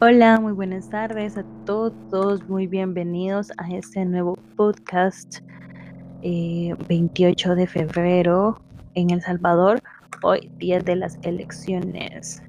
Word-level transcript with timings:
Hola, 0.00 0.38
muy 0.38 0.52
buenas 0.52 0.90
tardes 0.90 1.38
a 1.38 1.44
todos, 1.64 2.46
muy 2.46 2.66
bienvenidos 2.66 3.50
a 3.56 3.70
este 3.70 4.04
nuevo 4.04 4.36
podcast 4.54 5.38
28 6.22 7.52
eh, 7.52 7.54
de 7.54 7.66
febrero 7.66 8.60
en 8.94 9.08
El 9.08 9.22
Salvador, 9.22 9.82
hoy 10.22 10.50
día 10.58 10.80
de 10.80 10.96
las 10.96 11.18
elecciones. 11.22 12.42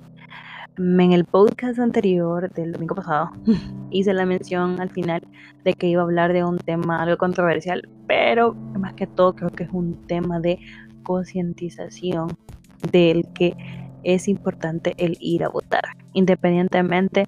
En 0.77 1.13
el 1.13 1.23
podcast 1.23 1.79
anterior 1.79 2.51
del 2.53 2.73
domingo 2.73 2.95
pasado 2.95 3.31
hice 3.89 4.13
la 4.13 4.25
mención 4.25 4.81
al 4.81 4.89
final 4.89 5.21
de 5.63 5.73
que 5.73 5.87
iba 5.87 6.01
a 6.01 6.03
hablar 6.03 6.33
de 6.33 6.43
un 6.43 6.57
tema 6.57 7.01
algo 7.01 7.17
controversial, 7.17 7.87
pero 8.07 8.53
más 8.53 8.93
que 8.95 9.07
todo 9.07 9.33
creo 9.33 9.49
que 9.49 9.63
es 9.63 9.69
un 9.71 9.95
tema 10.07 10.41
de 10.41 10.59
concientización 11.05 12.27
del 12.91 13.25
que 13.33 13.55
es 14.03 14.27
importante 14.27 14.93
el 14.97 15.17
ir 15.19 15.43
a 15.43 15.49
votar, 15.49 15.83
independientemente 16.13 17.25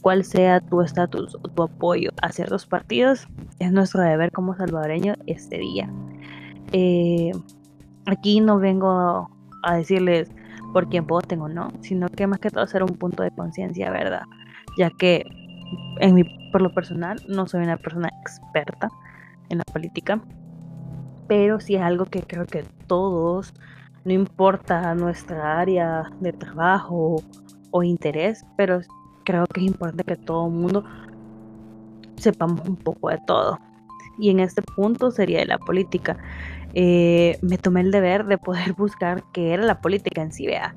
cuál 0.00 0.24
sea 0.24 0.60
tu 0.60 0.80
estatus 0.80 1.34
o 1.34 1.48
tu 1.48 1.62
apoyo 1.62 2.10
a 2.22 2.30
ciertos 2.30 2.66
partidos, 2.66 3.26
es 3.58 3.72
nuestro 3.72 4.02
deber 4.02 4.30
como 4.32 4.54
salvadoreño 4.54 5.14
este 5.26 5.58
día. 5.58 5.90
Eh, 6.72 7.32
aquí 8.06 8.40
no 8.40 8.58
vengo 8.58 9.30
a 9.62 9.76
decirles 9.76 10.30
por 10.72 10.88
quién 10.88 11.06
voten 11.06 11.40
o 11.40 11.48
no, 11.48 11.72
sino 11.80 12.08
que 12.08 12.26
más 12.26 12.38
que 12.38 12.50
todo 12.50 12.66
ser 12.66 12.82
un 12.82 12.96
punto 12.96 13.22
de 13.22 13.30
conciencia, 13.30 13.90
¿verdad? 13.90 14.22
Ya 14.78 14.90
que 14.90 15.24
por 16.52 16.62
lo 16.62 16.72
personal 16.72 17.20
no 17.28 17.46
soy 17.46 17.62
una 17.62 17.76
persona 17.76 18.10
experta 18.20 18.88
en 19.50 19.58
la 19.58 19.64
política, 19.64 20.20
pero 21.26 21.60
sí 21.60 21.76
es 21.76 21.82
algo 21.82 22.06
que 22.06 22.22
creo 22.22 22.46
que 22.46 22.64
todos 22.86 23.54
no 24.04 24.12
importa 24.12 24.94
nuestra 24.94 25.58
área 25.58 26.10
de 26.20 26.32
trabajo 26.32 27.22
o 27.70 27.82
interés, 27.82 28.44
pero 28.56 28.80
creo 29.24 29.46
que 29.46 29.60
es 29.60 29.66
importante 29.66 30.04
que 30.04 30.16
todo 30.16 30.46
el 30.46 30.52
mundo 30.52 30.84
sepamos 32.16 32.66
un 32.68 32.76
poco 32.76 33.08
de 33.08 33.18
todo. 33.26 33.58
Y 34.18 34.30
en 34.30 34.40
este 34.40 34.62
punto 34.62 35.10
sería 35.10 35.40
de 35.40 35.46
la 35.46 35.58
política. 35.58 36.18
Eh, 36.74 37.38
me 37.42 37.58
tomé 37.58 37.80
el 37.80 37.90
deber 37.90 38.26
de 38.26 38.38
poder 38.38 38.72
buscar 38.76 39.24
qué 39.32 39.54
era 39.54 39.64
la 39.64 39.80
política 39.80 40.22
en 40.22 40.32
sí, 40.32 40.46
vea. 40.46 40.76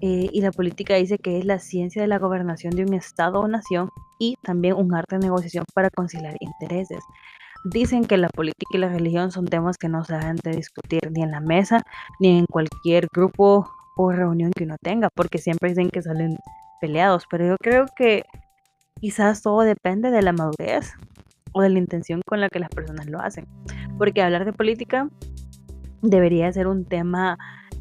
Eh, 0.00 0.28
y 0.32 0.40
la 0.40 0.52
política 0.52 0.94
dice 0.94 1.18
que 1.18 1.38
es 1.38 1.44
la 1.44 1.58
ciencia 1.58 2.00
de 2.00 2.08
la 2.08 2.18
gobernación 2.18 2.74
de 2.74 2.84
un 2.84 2.94
Estado 2.94 3.40
o 3.40 3.48
nación 3.48 3.90
y 4.18 4.36
también 4.42 4.74
un 4.74 4.94
arte 4.94 5.16
de 5.16 5.26
negociación 5.26 5.64
para 5.74 5.90
conciliar 5.90 6.36
intereses. 6.40 7.00
Dicen 7.64 8.04
que 8.04 8.16
la 8.16 8.28
política 8.28 8.70
y 8.72 8.78
la 8.78 8.88
religión 8.88 9.30
son 9.30 9.46
temas 9.46 9.76
que 9.78 9.88
no 9.88 10.04
se 10.04 10.16
deben 10.16 10.36
de 10.36 10.52
discutir 10.52 11.10
ni 11.10 11.22
en 11.22 11.32
la 11.32 11.40
mesa, 11.40 11.82
ni 12.20 12.38
en 12.38 12.46
cualquier 12.46 13.08
grupo 13.12 13.68
o 13.96 14.12
reunión 14.12 14.52
que 14.52 14.64
uno 14.64 14.76
tenga, 14.80 15.08
porque 15.14 15.38
siempre 15.38 15.70
dicen 15.70 15.90
que 15.90 16.02
salen 16.02 16.38
peleados, 16.80 17.24
pero 17.28 17.46
yo 17.46 17.56
creo 17.60 17.86
que 17.96 18.22
quizás 19.00 19.42
todo 19.42 19.62
depende 19.62 20.10
de 20.10 20.22
la 20.22 20.32
madurez 20.32 20.92
o 21.52 21.62
de 21.62 21.70
la 21.70 21.78
intención 21.78 22.22
con 22.26 22.40
la 22.40 22.48
que 22.48 22.60
las 22.60 22.70
personas 22.70 23.06
lo 23.06 23.20
hacen, 23.20 23.46
porque 23.98 24.22
hablar 24.22 24.44
de 24.44 24.52
política 24.52 25.08
debería 26.02 26.52
ser 26.52 26.68
un 26.68 26.84
tema 26.84 27.36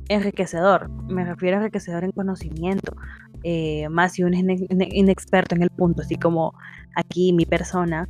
enriquecedor, 0.09 0.89
me 0.89 1.25
refiero 1.25 1.57
a 1.57 1.59
enriquecedor 1.59 2.03
en 2.03 2.11
conocimiento, 2.11 2.95
eh, 3.43 3.87
más 3.89 4.13
si 4.13 4.23
uno 4.23 4.35
es 4.37 4.61
inexperto 4.69 5.55
en 5.55 5.63
el 5.63 5.69
punto, 5.69 6.01
así 6.01 6.15
como 6.15 6.53
aquí 6.95 7.33
mi 7.33 7.45
persona, 7.45 8.09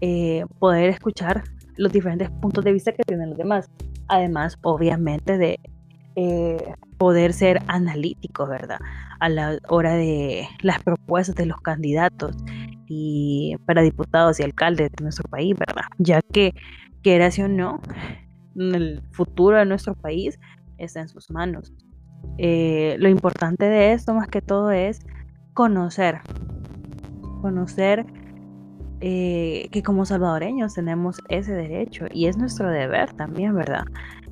eh, 0.00 0.44
poder 0.58 0.90
escuchar 0.90 1.44
los 1.76 1.92
diferentes 1.92 2.30
puntos 2.30 2.64
de 2.64 2.72
vista 2.72 2.92
que 2.92 3.02
tienen 3.04 3.30
los 3.30 3.38
demás. 3.38 3.70
Además, 4.08 4.58
obviamente, 4.62 5.38
de 5.38 5.58
eh, 6.16 6.74
poder 6.98 7.32
ser 7.32 7.62
analítico, 7.66 8.46
¿verdad? 8.46 8.78
A 9.20 9.28
la 9.28 9.58
hora 9.68 9.94
de 9.94 10.48
las 10.62 10.82
propuestas 10.82 11.34
de 11.36 11.46
los 11.46 11.60
candidatos 11.60 12.36
y 12.86 13.56
para 13.66 13.82
diputados 13.82 14.40
y 14.40 14.42
alcaldes 14.42 14.90
de 14.92 15.02
nuestro 15.02 15.28
país, 15.28 15.54
¿verdad? 15.58 15.84
Ya 15.98 16.20
que, 16.22 16.54
quiera 17.02 17.28
o 17.38 17.48
no, 17.48 17.80
el 18.56 19.02
futuro 19.12 19.58
de 19.58 19.66
nuestro 19.66 19.94
país 19.94 20.38
está 20.78 21.00
en 21.00 21.08
sus 21.08 21.30
manos. 21.30 21.72
Eh, 22.38 22.96
lo 22.98 23.08
importante 23.08 23.66
de 23.66 23.92
esto, 23.92 24.14
más 24.14 24.28
que 24.28 24.42
todo, 24.42 24.70
es 24.70 25.00
conocer, 25.54 26.20
conocer 27.42 28.06
eh, 29.00 29.68
que 29.72 29.82
como 29.82 30.06
salvadoreños 30.06 30.74
tenemos 30.74 31.20
ese 31.28 31.52
derecho 31.52 32.06
y 32.12 32.26
es 32.26 32.38
nuestro 32.38 32.70
deber 32.70 33.12
también, 33.12 33.54
¿verdad? 33.54 33.84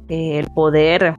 Eh, 0.09 0.39
el 0.39 0.47
poder 0.55 1.17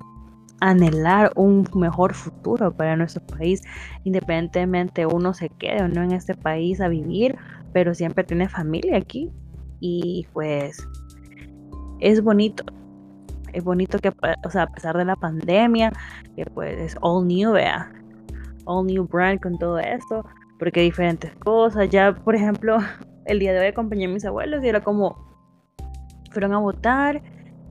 anhelar 0.62 1.32
un 1.36 1.68
mejor 1.76 2.14
futuro 2.14 2.76
para 2.76 2.96
nuestro 2.96 3.26
país, 3.28 3.62
independientemente 4.04 5.06
uno 5.06 5.34
se 5.34 5.50
quede 5.50 5.84
o 5.84 5.88
no 5.88 6.02
en 6.02 6.14
este 6.14 6.34
país 6.34 6.82
a 6.82 6.88
vivir, 6.88 7.38
pero 7.74 7.94
siempre 7.94 8.24
tiene 8.24 8.50
familia 8.50 8.98
aquí 8.98 9.30
y 9.80 10.26
pues 10.34 10.88
es 12.00 12.24
bonito. 12.24 12.64
Es 13.54 13.64
bonito 13.64 14.00
que, 14.00 14.10
o 14.44 14.50
sea, 14.50 14.64
a 14.64 14.68
pesar 14.68 14.98
de 14.98 15.06
la 15.06 15.16
pandemia, 15.16 15.94
que 16.36 16.46
pues 16.46 16.78
es 16.78 16.98
all 17.02 17.26
new, 17.26 17.54
vea, 17.54 17.90
all 18.66 18.86
new 18.86 19.08
brand 19.08 19.40
con 19.40 19.58
todo 19.58 19.80
esto, 19.80 20.26
porque 20.60 20.82
diferentes 20.82 21.34
cosas, 21.38 21.90
ya 21.90 22.14
por 22.14 22.36
ejemplo, 22.36 22.78
el 23.26 23.40
día 23.40 23.54
de 23.54 23.60
hoy 23.60 23.68
acompañé 23.68 24.06
a 24.06 24.10
mis 24.10 24.26
abuelos 24.26 24.64
y 24.64 24.68
era 24.68 24.82
como, 24.82 25.28
fueron 26.32 26.54
a 26.54 26.60
votar 26.60 27.22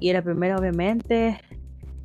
y 0.00 0.10
era 0.10 0.22
primero 0.22 0.56
obviamente 0.56 1.40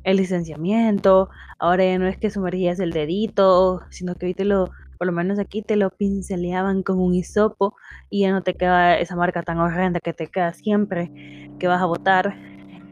el 0.04 0.16
licenciamiento, 0.16 1.28
ahora 1.58 1.84
ya 1.84 1.98
no 1.98 2.06
es 2.06 2.16
que 2.16 2.30
sumergías 2.30 2.80
el 2.80 2.92
dedito, 2.92 3.82
sino 3.90 4.14
que 4.14 4.26
hoy 4.26 4.34
te 4.34 4.44
lo, 4.44 4.70
por 4.98 5.06
lo 5.06 5.12
menos 5.12 5.38
aquí 5.38 5.62
te 5.62 5.76
lo 5.76 5.90
pinceleaban 5.90 6.82
con 6.82 6.98
un 6.98 7.14
hisopo 7.14 7.74
y 8.08 8.20
ya 8.20 8.30
no 8.30 8.42
te 8.42 8.54
queda 8.54 8.98
esa 8.98 9.16
marca 9.16 9.42
tan 9.42 9.58
horrenda 9.58 10.00
que 10.00 10.12
te 10.12 10.26
queda 10.26 10.52
siempre 10.52 11.10
que 11.58 11.66
vas 11.66 11.82
a 11.82 11.86
votar. 11.86 12.34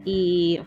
Y 0.05 0.59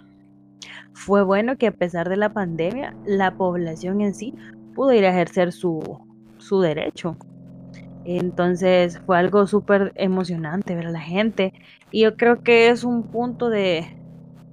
fue 0.93 1.23
bueno 1.23 1.57
que 1.57 1.69
a 1.69 1.73
pesar 1.73 2.09
de 2.09 2.17
la 2.17 2.33
pandemia, 2.33 2.97
la 3.07 3.37
población 3.37 4.01
en 4.01 4.15
sí 4.15 4.35
pudo 4.75 4.93
ir 4.93 5.05
a 5.05 5.11
ejercer 5.11 5.53
su, 5.53 5.81
su 6.39 6.61
derecho. 6.61 7.17
Entonces 8.05 9.01
fue 9.07 9.19
algo 9.19 9.47
súper 9.47 9.93
emocionante 9.97 10.75
ver 10.75 10.89
a 10.89 10.91
la 10.91 11.01
gente. 11.01 11.53
Y 11.91 12.03
yo 12.03 12.17
creo 12.17 12.43
que 12.43 12.69
es 12.69 12.85
un 12.85 13.05
punto 13.05 13.49
de, 13.49 13.87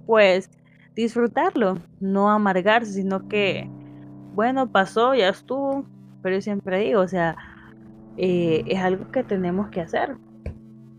pues, 0.05 0.49
disfrutarlo, 0.95 1.79
no 1.99 2.29
amargarse, 2.29 2.93
sino 2.93 3.27
que, 3.27 3.69
bueno, 4.35 4.71
pasó, 4.71 5.15
ya 5.15 5.29
estuvo. 5.29 5.85
Pero 6.21 6.35
yo 6.35 6.41
siempre 6.41 6.79
digo, 6.79 7.01
o 7.01 7.07
sea, 7.07 7.38
eh, 8.17 8.63
es 8.67 8.79
algo 8.79 9.09
que 9.11 9.23
tenemos 9.23 9.69
que 9.69 9.81
hacer, 9.81 10.17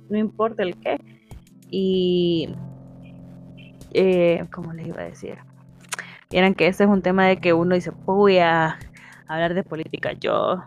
no 0.08 0.18
importa 0.18 0.62
el 0.62 0.76
qué. 0.76 1.00
Y, 1.70 2.54
eh, 3.92 4.46
¿cómo 4.52 4.72
les 4.72 4.88
iba 4.88 5.02
a 5.02 5.04
decir? 5.04 5.38
Vieran 6.30 6.54
que 6.54 6.66
este 6.66 6.84
es 6.84 6.90
un 6.90 7.02
tema 7.02 7.26
de 7.26 7.36
que 7.38 7.52
uno 7.52 7.74
dice, 7.74 7.92
voy 8.06 8.38
a 8.38 8.78
hablar 9.28 9.54
de 9.54 9.62
política. 9.62 10.12
Yo 10.12 10.62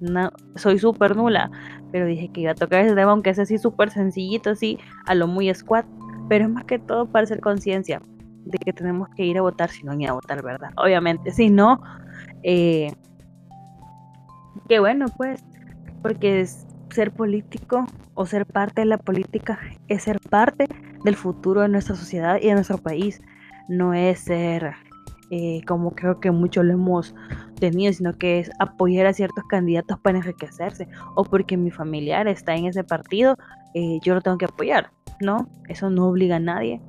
no, 0.00 0.30
soy 0.56 0.78
súper 0.78 1.16
nula, 1.16 1.50
pero 1.92 2.06
dije 2.06 2.28
que 2.28 2.42
iba 2.42 2.52
a 2.52 2.54
tocar 2.54 2.80
ese 2.80 2.94
tema, 2.94 3.12
aunque 3.12 3.30
es 3.30 3.38
así 3.38 3.58
súper 3.58 3.90
sencillito, 3.90 4.50
así, 4.50 4.78
a 5.06 5.14
lo 5.14 5.26
muy 5.26 5.52
squat, 5.54 5.86
pero 6.28 6.44
es 6.44 6.50
más 6.50 6.64
que 6.64 6.78
todo 6.78 7.06
para 7.06 7.24
hacer 7.24 7.40
conciencia 7.40 8.00
de 8.44 8.58
que 8.58 8.72
tenemos 8.72 9.08
que 9.16 9.24
ir 9.24 9.38
a 9.38 9.42
votar, 9.42 9.70
si 9.70 9.82
no 9.84 9.94
ni 9.94 10.06
a 10.06 10.12
votar, 10.12 10.42
¿verdad? 10.42 10.70
Obviamente, 10.76 11.32
si 11.32 11.50
no, 11.50 11.80
eh, 12.42 12.92
que 14.68 14.80
bueno, 14.80 15.06
pues, 15.16 15.44
porque 16.02 16.40
es 16.40 16.66
ser 16.90 17.12
político 17.12 17.86
o 18.14 18.26
ser 18.26 18.46
parte 18.46 18.82
de 18.82 18.86
la 18.86 18.98
política 18.98 19.58
es 19.88 20.04
ser 20.04 20.20
parte 20.20 20.66
del 21.04 21.16
futuro 21.16 21.62
de 21.62 21.68
nuestra 21.68 21.94
sociedad 21.94 22.38
y 22.40 22.48
de 22.48 22.54
nuestro 22.54 22.78
país, 22.78 23.20
no 23.68 23.94
es 23.94 24.20
ser 24.20 24.74
eh, 25.30 25.60
como 25.66 25.90
creo 25.92 26.20
que 26.20 26.30
muchos 26.30 26.64
lo 26.64 26.72
hemos 26.72 27.14
tenido, 27.56 27.92
sino 27.92 28.16
que 28.16 28.38
es 28.38 28.50
apoyar 28.58 29.06
a 29.06 29.12
ciertos 29.12 29.44
candidatos 29.44 29.98
para 30.00 30.18
enriquecerse 30.18 30.88
o 31.14 31.24
porque 31.24 31.56
mi 31.56 31.70
familiar 31.70 32.28
está 32.28 32.54
en 32.54 32.66
ese 32.66 32.84
partido, 32.84 33.36
eh, 33.74 33.98
yo 34.02 34.14
lo 34.14 34.20
tengo 34.20 34.38
que 34.38 34.44
apoyar, 34.44 34.90
¿no? 35.20 35.48
Eso 35.68 35.90
no 35.90 36.08
obliga 36.08 36.36
a 36.36 36.40
nadie, 36.40 36.80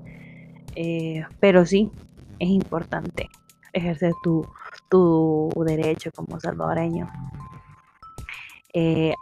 eh, 0.76 1.26
pero 1.40 1.66
sí 1.66 1.92
es 2.40 2.50
importante 2.50 3.30
ejercer 3.74 4.14
tu, 4.24 4.48
tu 4.90 5.50
derecho 5.66 6.12
como 6.16 6.40
salvadoreño. 6.40 7.10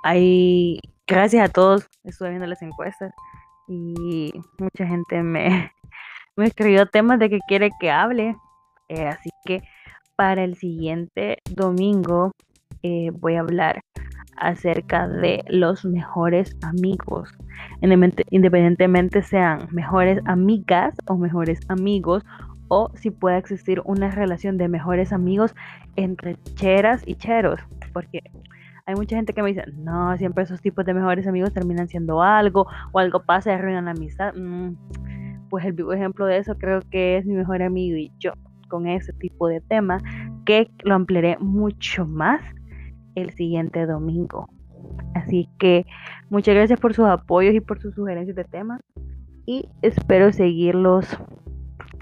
hay, 0.04 0.80
gracias 1.08 1.50
a 1.50 1.52
todos, 1.52 1.88
estuve 2.04 2.30
viendo 2.30 2.48
las 2.48 2.62
encuestas 2.62 3.14
y 3.68 4.34
mucha 4.58 4.86
gente 4.86 5.24
me, 5.24 5.72
me 6.36 6.46
escribió 6.48 6.86
temas 6.88 7.20
de 7.20 7.30
que 7.30 7.40
quiere 7.48 7.70
que 7.80 7.90
hable 7.90 8.36
eh, 8.88 9.08
así 9.08 9.30
que 9.46 9.64
para 10.16 10.44
el 10.44 10.56
siguiente 10.56 11.40
domingo 11.56 12.32
eh, 12.84 13.12
voy 13.12 13.36
a 13.36 13.42
hablar 13.42 13.82
acerca 14.38 15.08
de 15.08 15.44
los 15.48 15.86
mejores 15.86 16.56
amigos. 16.62 17.30
Independientemente 17.82 19.22
sean 19.22 19.68
mejores 19.72 20.20
amigas 20.26 20.96
o 21.08 21.18
mejores 21.18 21.60
amigos 21.70 22.24
o 22.68 22.92
si 22.96 23.12
puede 23.12 23.38
existir 23.38 23.82
una 23.86 24.12
relación 24.12 24.58
de 24.58 24.68
mejores 24.68 25.14
amigos 25.14 25.56
entre 25.96 26.36
cheras 26.56 27.04
y 27.06 27.16
cheros, 27.16 27.60
porque 27.94 28.22
hay 28.88 28.96
mucha 28.96 29.16
gente 29.16 29.34
que 29.34 29.42
me 29.42 29.50
dice, 29.50 29.64
no, 29.78 30.18
siempre 30.18 30.44
esos 30.44 30.62
tipos 30.62 30.86
de 30.86 30.94
mejores 30.94 31.28
amigos 31.28 31.54
terminan 31.54 31.88
siendo 31.88 32.22
algo, 32.22 32.68
o 32.92 33.00
algo 33.00 33.24
pasa 33.24 33.52
y 33.52 33.54
arruinan 33.54 33.86
la 33.86 33.92
amistad. 33.92 34.34
Mm, 34.36 34.76
pues 35.50 35.66
el 35.66 35.74
vivo 35.74 35.94
ejemplo 35.94 36.26
de 36.26 36.38
eso 36.38 36.56
creo 36.58 36.82
que 36.92 37.18
es 37.18 37.26
mi 37.26 37.34
mejor 37.34 37.62
amigo 37.62 37.98
y 37.98 38.12
yo, 38.20 38.34
con 38.68 38.88
ese 38.88 39.14
tipo 39.14 39.48
de 39.48 39.62
tema, 39.62 40.00
que 40.46 40.70
lo 40.84 40.96
ampliaré 40.96 41.38
mucho 41.40 42.06
más 42.06 42.42
el 43.16 43.32
siguiente 43.32 43.86
domingo. 43.86 44.50
Así 45.14 45.50
que 45.60 45.86
muchas 46.30 46.56
gracias 46.56 46.80
por 46.80 46.94
sus 46.94 47.06
apoyos 47.06 47.56
y 47.56 47.62
por 47.62 47.80
sus 47.80 47.96
sugerencias 47.96 48.36
de 48.36 48.44
temas. 48.44 48.82
Y 49.46 49.70
espero 49.82 50.32
seguirlos. 50.32 51.18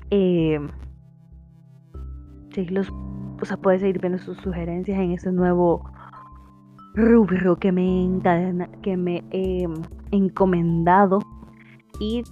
Eh, 0.10 0.60
seguirlos. 2.52 2.92
O 3.42 3.46
sea, 3.46 3.58
puede 3.58 3.80
seguir 3.80 4.00
viendo 4.00 4.20
sus 4.20 4.38
sugerencias 4.38 4.98
en 5.00 5.12
este 5.12 5.32
nuevo 5.32 5.90
rubro 6.96 7.58
que 7.58 7.72
me, 7.72 8.04
encadena, 8.04 8.70
que 8.82 8.98
me 8.98 9.24
he 9.32 9.68
encomendado. 10.12 11.20
Y 12.00 12.24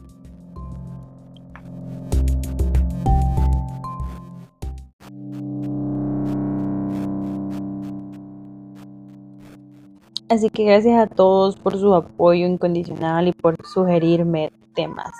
Así 10.31 10.49
que 10.49 10.63
gracias 10.63 10.97
a 10.97 11.07
todos 11.07 11.57
por 11.57 11.77
su 11.77 11.93
apoyo 11.93 12.47
incondicional 12.47 13.27
y 13.27 13.33
por 13.33 13.57
sugerirme 13.67 14.53
temas. 14.73 15.11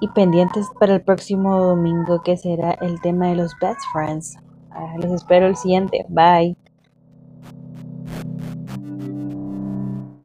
Y 0.00 0.06
pendientes 0.06 0.68
para 0.78 0.94
el 0.94 1.00
próximo 1.02 1.58
domingo 1.58 2.22
que 2.22 2.36
será 2.36 2.70
el 2.80 3.00
tema 3.00 3.26
de 3.26 3.34
los 3.34 3.52
best 3.60 3.80
friends. 3.92 4.36
Ah, 4.70 4.94
les 5.00 5.10
espero 5.10 5.48
el 5.48 5.56
siguiente. 5.56 6.06
Bye. 6.08 6.56